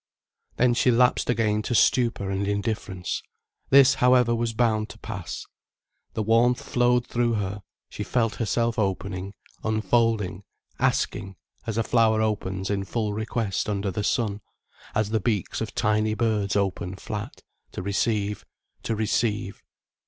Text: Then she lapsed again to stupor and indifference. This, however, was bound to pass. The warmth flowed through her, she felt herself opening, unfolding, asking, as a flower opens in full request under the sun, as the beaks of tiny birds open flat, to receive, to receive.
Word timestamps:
Then 0.55 0.73
she 0.73 0.89
lapsed 0.89 1.29
again 1.29 1.61
to 1.61 1.75
stupor 1.75 2.31
and 2.31 2.47
indifference. 2.47 3.21
This, 3.69 3.93
however, 4.01 4.33
was 4.33 4.51
bound 4.51 4.89
to 4.89 4.97
pass. 4.97 5.45
The 6.15 6.23
warmth 6.23 6.59
flowed 6.59 7.05
through 7.05 7.33
her, 7.35 7.61
she 7.87 8.01
felt 8.03 8.37
herself 8.37 8.79
opening, 8.79 9.35
unfolding, 9.63 10.43
asking, 10.79 11.35
as 11.67 11.77
a 11.77 11.83
flower 11.83 12.19
opens 12.19 12.71
in 12.71 12.83
full 12.83 13.13
request 13.13 13.69
under 13.69 13.91
the 13.91 14.03
sun, 14.03 14.41
as 14.95 15.11
the 15.11 15.19
beaks 15.19 15.61
of 15.61 15.75
tiny 15.75 16.15
birds 16.15 16.55
open 16.55 16.95
flat, 16.95 17.43
to 17.71 17.83
receive, 17.83 18.43
to 18.81 18.95
receive. 18.95 19.61